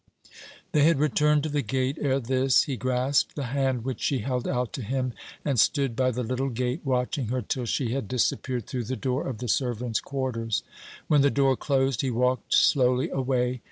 They 0.71 0.83
had 0.85 0.97
returned 0.97 1.43
to 1.43 1.49
the 1.49 1.61
gate 1.61 1.99
ere 2.01 2.19
this. 2.19 2.63
He 2.63 2.75
grasped 2.75 3.35
the 3.35 3.43
hand 3.53 3.83
which 3.85 4.01
she 4.01 4.17
held 4.17 4.47
out 4.47 4.73
to 4.73 4.81
him, 4.81 5.13
and 5.45 5.59
stood 5.59 5.95
by 5.95 6.09
the 6.09 6.23
little 6.23 6.49
gate 6.49 6.81
watching 6.83 7.27
her 7.27 7.43
till 7.43 7.67
she 7.67 7.91
had 7.93 8.07
disappeared 8.07 8.65
through 8.65 8.85
the 8.85 8.95
door 8.95 9.27
of 9.27 9.37
the 9.37 9.47
servants' 9.47 10.01
quarters. 10.01 10.63
When 11.07 11.21
the 11.21 11.29
door 11.29 11.55
closed, 11.55 12.01
he 12.01 12.09
walked 12.09 12.55
slowly 12.55 13.11
away. 13.11 13.59